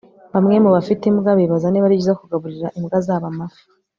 Bamwe 0.33 0.55
mubafite 0.63 1.03
imbwa 1.11 1.31
bibaza 1.39 1.67
niba 1.69 1.85
ari 1.87 1.97
byiza 1.99 2.19
kugaburira 2.21 2.67
imbwa 2.77 2.97
zabo 3.05 3.25
amafi 3.31 3.63